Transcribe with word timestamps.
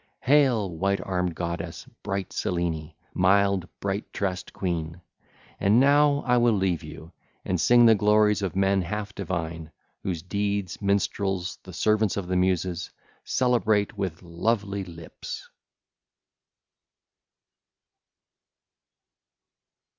(ll. 0.23 0.25
17 0.33 0.37
20) 0.39 0.43
Hail, 0.43 0.69
white 0.77 1.01
armed 1.01 1.35
goddess, 1.35 1.85
bright 2.01 2.33
Selene, 2.33 2.91
mild, 3.13 3.67
bright 3.79 4.11
tressed 4.11 4.51
queen! 4.51 4.99
And 5.59 5.79
now 5.79 6.23
I 6.25 6.37
will 6.37 6.55
leave 6.55 6.83
you 6.83 7.11
and 7.45 7.61
sing 7.61 7.85
the 7.85 7.93
glories 7.93 8.41
of 8.41 8.55
men 8.55 8.81
half 8.81 9.13
divine, 9.13 9.71
whose 10.01 10.23
deeds 10.23 10.81
minstrels, 10.81 11.57
the 11.61 11.71
servants 11.71 12.17
of 12.17 12.25
the 12.25 12.35
Muses, 12.35 12.89
celebrate 13.25 13.95
with 13.95 14.23
lovely 14.23 14.83
lips. 14.83 15.47